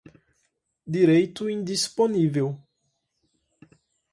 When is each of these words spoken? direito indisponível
direito 0.87 1.47
indisponível 1.47 2.57